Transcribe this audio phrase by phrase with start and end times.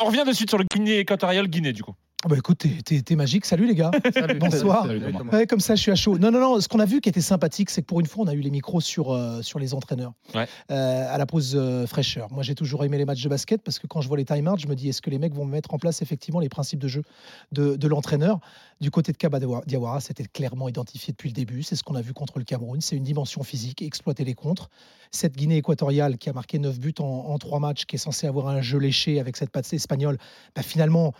[0.00, 1.94] on revient de suite sur le Guinée équatorial, Guinée du coup.
[2.26, 3.44] Ah bah écoute, t'es- magique.
[3.44, 3.92] Salut les gars.
[4.12, 4.40] Salut.
[4.40, 4.84] Bonsoir.
[4.86, 5.32] Salut, Salut, Thomas.
[5.32, 6.18] Ouais, comme ça, je suis à chaud.
[6.18, 6.60] Non, non, non.
[6.60, 8.40] Ce qu'on a vu qui était sympathique, c'est que pour une fois, on a eu
[8.40, 10.48] les micros sur, euh, sur les entraîneurs Ouais.
[10.72, 12.26] Euh, à la pause euh, fraîcheur.
[12.32, 14.58] Moi, j'ai toujours aimé les matchs de basket parce que quand je vois les time-outs,
[14.58, 16.88] je me dis est-ce que les mecs vont mettre en place effectivement les principes de
[16.88, 17.02] jeu
[17.52, 18.40] de, de l'entraîneur?
[18.80, 21.62] Du côté de Kaba Diawa- Diawara, c'était clairement identifié depuis le début.
[21.62, 22.80] C'est ce qu'on a vu contre le Cameroun.
[22.80, 24.68] C'est une dimension physique, exploiter les contres.
[25.12, 28.26] Cette Guinée équatoriale qui a marqué 9 buts en, en 3 matchs, qui est censée
[28.26, 30.18] avoir un jeu léché avec cette patte espagnole,
[30.56, 31.14] bah, finalement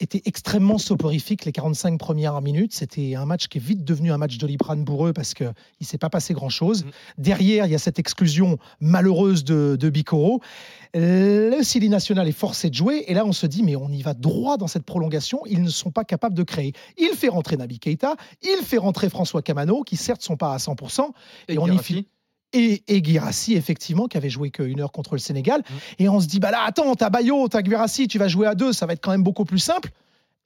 [0.00, 2.72] était extrêmement soporifique les 45 premières minutes.
[2.74, 5.86] C'était un match qui est vite devenu un match d'Oliprane pour eux parce qu'il ne
[5.86, 6.84] s'est pas passé grand-chose.
[6.84, 6.90] Mm.
[7.18, 10.40] Derrière, il y a cette exclusion malheureuse de, de Bicoro.
[10.94, 14.02] Le Sili National est forcé de jouer et là, on se dit, mais on y
[14.02, 15.42] va droit dans cette prolongation.
[15.46, 16.72] Ils ne sont pas capables de créer.
[16.98, 20.56] Il fait rentrer Nabi Keita, il fait rentrer François Camano, qui certes sont pas à
[20.56, 21.10] 100%,
[21.48, 22.06] et, on y finit
[22.52, 25.60] et, et Guirassy, effectivement, qui avait joué qu'une heure contre le Sénégal.
[25.60, 25.74] Mm.
[26.00, 28.54] Et on se dit, bah là, attends, t'as Bayo, t'as Guirassy, tu vas jouer à
[28.54, 29.90] deux, ça va être quand même beaucoup plus simple.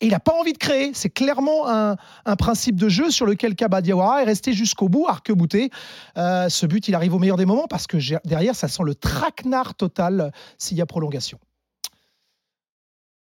[0.01, 0.91] Et il n'a pas envie de créer.
[0.93, 5.07] C'est clairement un, un principe de jeu sur lequel Kaba Diawara est resté jusqu'au bout,
[5.07, 5.71] arc-bouté.
[6.19, 7.97] Euh, ce but, il arrive au meilleur des moments parce que
[8.27, 11.39] derrière, ça sent le traquenard total euh, s'il y a prolongation.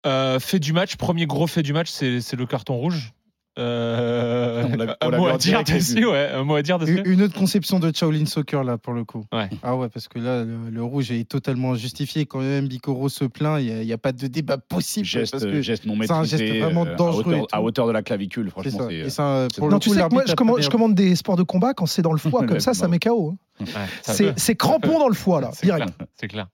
[0.06, 3.12] Euh, fait du match, premier gros fait du match, c'est le carton rouge.
[3.58, 4.37] Euh,
[5.00, 7.02] un mot à dire dessus, ouais, un mot à dire dessus.
[7.04, 9.24] Une autre conception de Shaolin Soccer là pour le coup.
[9.32, 9.48] Ouais.
[9.62, 13.24] Ah ouais parce que là le, le rouge est totalement justifié quand même Bicoro se
[13.24, 16.20] plaint il n'y a, pas de débat possible Geste, parce que geste non c'est un
[16.22, 16.46] maîtrisé.
[16.46, 18.78] geste vraiment euh, à dangereux hauteur- À hauteur de la clavicule, c'est franchement.
[18.80, 18.88] ça.
[18.88, 20.94] c'est- Et ça, euh, pour Non, le tu coup, sais que moi, je commande, je
[20.94, 23.34] des sports de combat quand c'est dans le foie, comme ça, ça met KO.
[23.60, 23.64] hein.
[23.64, 23.66] Ouais,
[24.02, 25.84] ça C'est crampon dans le foie, là, C'est direct.
[25.96, 26.46] clair, C'est clair.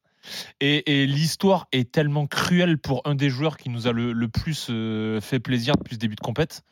[0.60, 4.28] Et, et l'histoire est tellement cruelle pour un des joueurs qui nous a le, le
[4.28, 6.62] plus euh, fait plaisir depuis ce début de compète.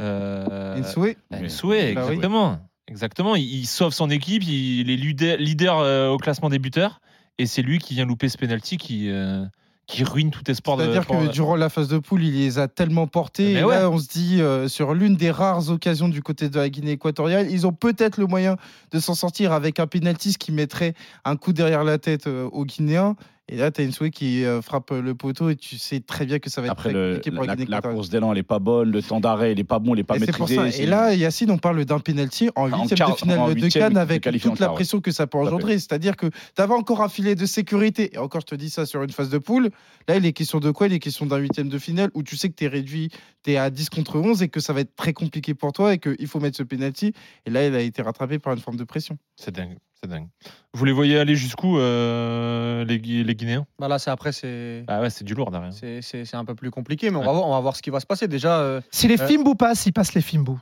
[0.00, 2.14] Euh, Nsoué Nsoué, Bah oui.
[2.14, 2.58] exactement.
[2.88, 3.34] Exactement.
[3.36, 7.00] Il, il sauve son équipe, il est leader, leader, euh, au classement des buteurs,
[7.38, 9.44] et c'est lui qui vient louper ce penalty qui, euh,
[9.86, 10.82] qui ruine tout espoir de.
[10.84, 13.54] C'est-à-dire que durant la phase de poule, il les a tellement portés.
[13.54, 13.74] Mais et ouais.
[13.76, 16.92] là, on se dit, euh, sur l'une des rares occasions du côté de la Guinée
[16.92, 18.56] équatoriale, ils ont peut-être le moyen
[18.92, 20.92] de s'en sortir avec un penalty qui mettrait
[21.24, 23.16] un coup derrière la tête euh, aux Guinéens.
[23.48, 26.24] Et là, tu as une souhait qui euh, frappe le poteau et tu sais très
[26.24, 28.38] bien que ça va être Après, très le- compliqué pour la, la, course d'élan, elle
[28.38, 28.90] est pas bonne.
[28.90, 30.68] Le temps d'arrêt, il est pas bon, il est pas Et pour ça.
[30.68, 34.58] Et là, Yacine, on parle d'un penalty en huitième de finale de Cannes avec toute
[34.58, 35.78] la pression que ça peut engendrer.
[35.78, 38.14] C'est-à-dire que tu avais encore un filet de sécurité.
[38.14, 39.70] Et encore, je te dis ça sur une phase de poule.
[40.08, 40.86] Là, il est question de quoi?
[40.86, 43.10] Il est question d'un huitième de finale où tu sais que tu es réduit,
[43.44, 45.92] tu es à 10 contre 11 et que ça va être très compliqué pour toi
[45.92, 47.12] et qu'il faut mettre ce penalty.
[47.44, 49.18] Et là, il a été rattrapé par une forme de pression.
[49.36, 50.28] C'est dingue, c'est dingue.
[50.74, 53.66] Vous les voyez aller jusqu'où, euh, les, Gui- les Guinéens?
[53.78, 54.84] Bah là, c'est après, c'est.
[54.88, 55.72] Ah ouais, c'est du lourd derrière.
[55.72, 57.26] C'est c'est- c'est un peu plus compliqué, mais on, Ouais.
[57.26, 58.28] va voir, on va voir ce qui va se passer.
[58.28, 59.26] Déjà, euh, Si les Euh.
[59.26, 60.58] Fimbou passent, ils passent les Fimbou.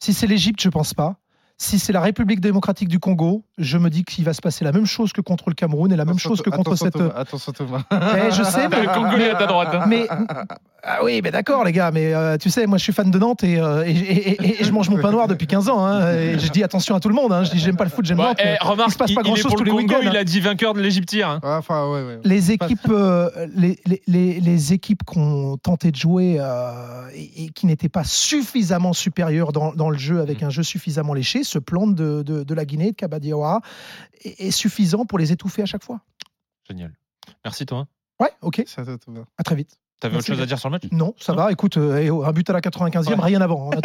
[0.00, 1.16] Si c'est l'Égypte, je pense pas.
[1.56, 4.72] Si c'est la République démocratique du Congo, je me dis qu'il va se passer la
[4.72, 6.94] même chose que contre le Cameroun et la même chose que contre Attention, cette.
[6.94, 7.82] Thomas, Attention, Thomas.
[7.92, 9.68] Eh, je sais, mais, Le Congolais à ta droite.
[9.72, 9.84] hein.
[9.86, 10.08] mais
[10.86, 13.18] ah oui, mais d'accord les gars, mais euh, tu sais, moi je suis fan de
[13.18, 15.84] Nantes et, euh, et- et- et- et je mange mon pain noir depuis 15 ans.
[15.84, 17.32] hein, et je dis attention à tout le monde.
[17.32, 18.38] hein, je dis j'aime pas le foot, j'aime Ouais, Nantes.
[18.42, 20.10] eh, remarque, il se passe il, pas grand-chose pour tous le les Congo, week-ends.
[20.10, 21.40] il a dit vainqueur de l'Égyptien.
[21.42, 21.58] hein.
[21.58, 22.18] Enfin, ouais, ouais.
[22.24, 27.44] les équipes, euh, les, les- les- les équipes qui ont tenté de jouer euh, et,
[27.44, 30.46] et qui n'étaient pas suffisamment supérieures dans, dans le jeu, avec Mm.
[30.46, 33.60] un jeu suffisamment léché, ce plan de, de- de la Guinée, de Kabadiawara,
[34.22, 36.00] est, est suffisant pour les étouffer à chaque fois.
[36.68, 36.92] Génial.
[37.44, 37.86] Merci toi.
[38.20, 39.20] Ouais, ok, Ça, ça, Thomas.
[39.38, 39.78] à très vite.
[40.04, 40.82] T'avais autre chose à dire sur le match?
[40.92, 43.14] Non, ça va, écoute, euh, un but à la 95e, Ouais.
[43.24, 43.70] rien avant.
[43.72, 43.80] Euh,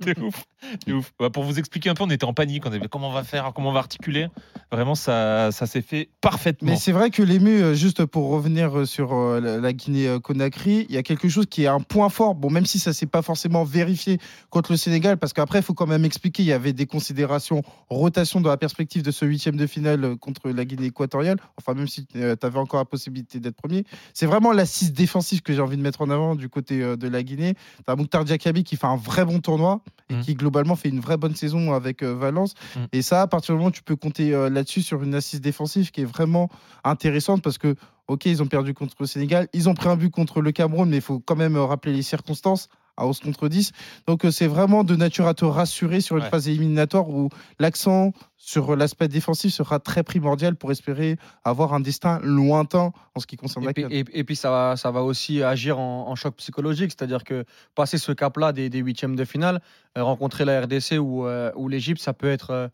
[0.00, 0.44] T'es ouf.
[0.86, 1.12] T'es ouf.
[1.18, 2.64] Bah, pour vous expliquer un peu, on était en panique.
[2.66, 4.28] On avait comment on va faire, comment on va articuler?
[4.70, 6.70] Vraiment, ça, ça s'est fait parfaitement.
[6.70, 10.98] Mais c'est vrai que l'ému, euh, juste pour revenir euh, sur la- Guinée-Conakry, il y
[10.98, 12.34] a quelque chose qui est un point fort.
[12.34, 14.18] Bon, même si ça s'est pas forcément vérifié
[14.50, 17.62] contre le Sénégal, parce qu'après, il faut quand même expliquer, il y avait des considérations
[17.88, 21.38] rotation dans la perspective de ce huitième de finale contre la Guinée équatoriale.
[21.58, 23.84] Enfin, même si tu avais encore la possibilité d'être premier.
[24.14, 27.08] C'est vraiment l'assise défensive que j'ai envie de mettre en avant du côté euh, de
[27.08, 27.54] la Guinée.
[27.86, 30.20] T'as Mouktar Diakabi qui fait un vrai bon tournoi et Mhm.
[30.22, 32.54] qui globalement fait une vraie bonne saison avec euh, Valence.
[32.76, 32.86] Mhm.
[32.92, 35.40] Et ça, à partir du moment où tu peux compter euh, là-dessus sur une assise
[35.40, 36.48] défensive qui est vraiment
[36.84, 37.74] intéressante parce que,
[38.08, 40.88] ok, ils ont perdu contre le Sénégal, ils ont pris un but contre le Cameroun,
[40.88, 42.68] mais il faut quand même rappeler les circonstances
[43.00, 43.72] à 11 contre 10.
[44.06, 46.28] Donc euh, c'est vraiment de nature à te rassurer sur une Ouais.
[46.30, 52.20] phase éliminatoire où l'accent sur l'aspect défensif sera très primordial pour espérer avoir un destin
[52.22, 55.02] lointain en ce qui concerne Et la puis, et- et puis ça, va, ça va
[55.02, 57.44] aussi agir en, en choc psychologique, c'est-à-dire que
[57.74, 59.60] passer ce cap-là des, des huitièmes de finale,
[59.98, 62.68] euh, rencontrer la RDC ou, euh, ou l'Égypte, ça peut être euh,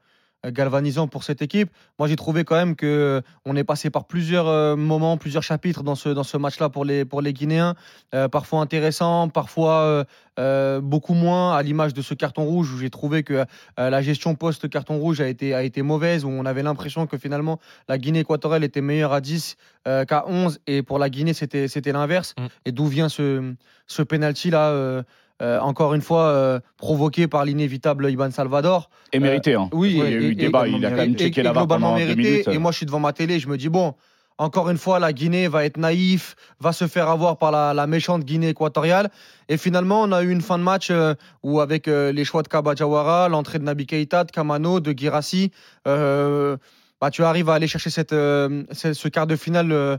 [0.44, 1.71] galvanisant pour cette équipe.
[1.99, 5.43] Moi, j'ai trouvé quand même que euh, on est passé par plusieurs euh, moments, plusieurs
[5.43, 7.75] chapitres dans ce, dans ce match-là pour les, pour les Guinéens.
[8.15, 10.05] Euh, parfois intéressant, parfois euh,
[10.38, 13.44] euh, beaucoup moins, à l'image de ce carton rouge où j'ai trouvé que
[13.79, 17.17] euh, la gestion post-carton rouge a été, a été mauvaise, où on avait l'impression que
[17.17, 19.56] finalement la Guinée équatoriale était meilleure à 10
[19.88, 22.35] euh, qu'à 11, et pour la Guinée, c'était c'était l'inverse.
[22.38, 22.47] Mm.
[22.67, 23.55] Et d'où vient ce,
[23.87, 25.05] ce penalty-là
[25.43, 28.88] euh, euh, encore une fois euh, provoqué par l'inévitable Iban Salvador.
[29.12, 29.55] Et mérité.
[29.55, 29.69] hein.
[29.73, 30.67] Oui, il y a eu et- débat.
[30.67, 32.31] et- Il a quand même checké la globalement pendant deux mérité.
[32.31, 32.49] minutes.
[32.49, 33.94] Et moi, je suis devant ma télé, je me dis bon,
[34.38, 37.87] encore une fois, la Guinée va être naïf, va se faire avoir par la, la
[37.87, 39.09] méchante Guinée équatoriale.
[39.49, 42.43] Et finalement, on a eu une fin de match euh, où, avec euh, les choix
[42.43, 45.53] de Kaba Jawara, l'entrée de Nabi Keita, de Kamano, de Girassi,
[45.87, 46.56] euh,
[47.00, 49.99] bah, tu arrives à aller chercher cette, euh, ce quart de finale euh, euh,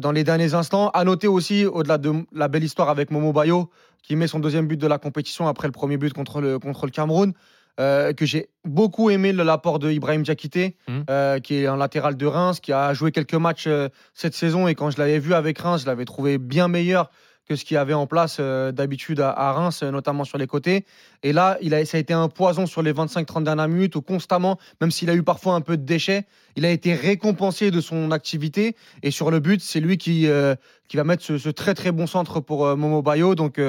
[0.00, 0.90] dans les derniers instants.
[0.90, 3.70] À noter aussi, au-delà de la belle histoire avec Momo Bayo,
[4.02, 6.86] qui met son deuxième but de la compétition après le premier but contre le, contre
[6.86, 7.32] le Cameroun,
[7.78, 11.04] euh, que j'ai beaucoup aimé le- l'apport de Ibrahim Diakité, Mhm.
[11.08, 14.68] euh, qui est un latéral de Reims, qui a joué quelques matchs euh, cette saison.
[14.68, 17.10] Et quand je l'avais vu avec Reims, je l'avais trouvé bien meilleur
[17.56, 20.84] ce qu'il avait en place euh, d'habitude à, Reims, euh, notamment sur les côtés.
[21.22, 24.02] Et là, il a, ça a été un poison sur les 25-30 dernières minutes où
[24.02, 26.26] constamment, même s'il a eu parfois un peu de déchets,
[26.56, 28.76] il a été récompensé de son activité.
[29.02, 30.54] Et sur le but, c'est lui qui, euh,
[30.88, 33.34] qui va mettre ce, très très bon centre pour Momo Bayo.
[33.34, 33.60] Donc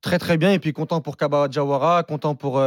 [0.00, 0.52] très très bien.
[0.52, 2.62] Et puis content pour Kaba Jawara, content pour,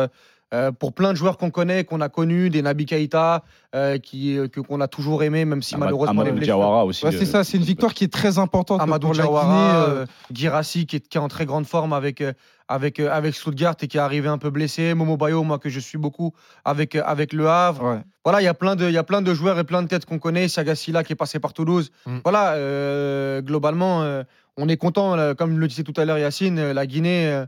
[0.53, 3.43] euh, pour plein de joueurs qu'on connaît, qu'on a connus, des Nabi Keita,
[3.75, 6.23] euh, qui, euh, que- qu'on a toujours aimé, même si malheureusement.
[6.23, 7.05] les Amadou Diawara aussi.
[7.05, 10.95] Ouais, c'est ça, c'est une victoire qui est très importante Amadou Diawara, euh, Guirassy qui
[10.95, 12.23] est, qui est en très grande forme avec,
[12.67, 14.93] avec, avec Stuttgart et qui est arrivé un peu blessé.
[14.95, 16.33] Momo Bayo, moi que je suis beaucoup
[16.65, 17.83] avec, avec Le Havre.
[17.83, 17.99] ouais.
[18.25, 19.87] Voilà, il y a plein de, il y a plein de joueurs et plein de
[19.87, 20.47] têtes qu'on connaît.
[20.47, 21.89] Sagasila qui est passé par Toulouse.
[22.05, 22.17] Mm.
[22.23, 24.23] Voilà, euh, globalement, euh,
[24.57, 25.15] on est content.
[25.35, 27.43] Comme le disait tout à l'heure Yacine, la Guinée,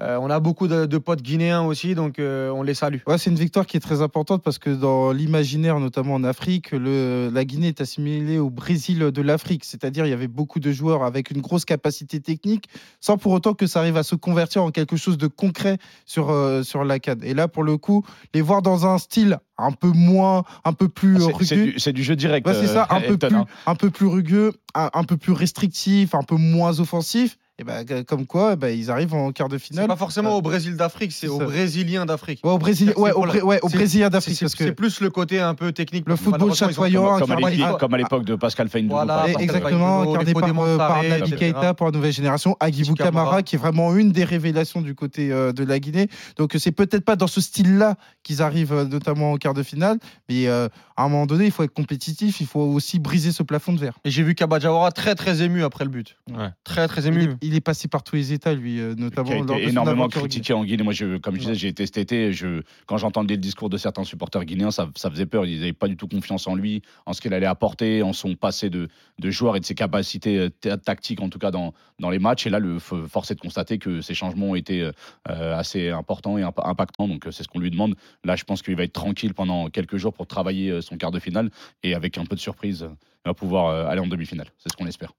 [0.00, 2.98] euh, on a beaucoup de, de potes guinéens aussi, donc euh, on les salue.
[3.06, 6.70] Ouais, c'est une victoire qui est très importante parce que dans l'imaginaire, notamment en Afrique,
[6.72, 9.62] le, la Guinée est assimilée au Brésil de l'Afrique.
[9.64, 12.66] C'est-à-dire, il y avait beaucoup de joueurs avec une grosse capacité technique,
[13.00, 15.76] sans pour autant que ça arrive à se convertir en quelque chose de concret
[16.06, 17.22] sur, euh, sur la CAD.
[17.24, 18.02] Et là, pour le coup,
[18.32, 21.44] les voir dans un style un peu moins, un peu plus Ah,
[21.76, 22.46] c'est- du, jeu direct.
[22.46, 23.46] Ouais, c'est ça, un peu, Elton, plus, hein.
[23.66, 27.36] un peu plus rugueux, un, un peu plus restrictif, un peu moins offensif.
[27.60, 29.86] Et que- comme quoi, ben, ils arrivent en quart de C'est finale.
[29.86, 31.44] pas forcément au Brésil d'Afrique, c'est ça.
[31.44, 32.40] Brésiliens d'Afrique.
[32.44, 34.36] Ouais, au Brésil, ouais, au, Bré- ouais, au Brésilien d'Afrique.
[34.36, 36.04] c'est- parce que c'est plus le côté un peu technique.
[36.08, 38.90] Le football chatoyant, Comme, à l'époque- comme à l'époque de Pascal Feindou.
[38.90, 41.36] Voilà, exactement, incarné par, euh, par Nabi.
[41.36, 43.10] Keita pour la nouvelle génération, Agibou Camara.
[43.24, 46.08] Camara, qui est vraiment une des révélations du côté euh, de la Guinée.
[46.36, 49.98] Donc, c'est peut-être pas dans ce style-là qu'ils arrivent, euh, notamment en quart de finale,
[50.28, 53.42] mais euh, à un moment donné, il faut être compétitif, il faut aussi briser ce
[53.42, 53.98] plafond de verre.
[54.04, 56.16] Et j'ai vu Kabadjawara très très ému après le but.
[56.30, 56.48] Ouais.
[56.64, 57.34] Très très ému.
[57.42, 59.64] il est passé par tous les états, lui, euh, qui notamment a lors de été
[59.64, 60.82] son énormément critiqué en Guinée.
[60.82, 62.32] Moi, je, comme je disais, j'ai été cet été.
[62.32, 65.46] Je, quand j'entendais le discours de certains supporters guinéens, ça, ça faisait peur.
[65.46, 68.34] Ils n'avaient pas du tout confiance en lui, en ce qu'il allait apporter, en son
[68.34, 68.88] passé de,
[69.18, 72.18] de joueur et de ses capacités euh, ta- tactiques, en tout cas dans, dans les
[72.18, 72.46] matchs.
[72.46, 76.38] Et là, le force est de constater que ces changements ont été euh, assez importants
[76.38, 77.08] et imp- impactants.
[77.08, 77.94] Donc, c'est ce qu'on lui demande.
[78.24, 81.18] Là, je pense qu'il va être tranquille pendant quelques jours pour travailler son quart de
[81.18, 81.50] finale
[81.82, 82.86] et avec un peu de surprise,
[83.24, 84.48] il va pouvoir aller en demi-finale.
[84.58, 85.12] C'est ce qu'on espère.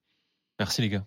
[0.60, 1.06] Merci les gars.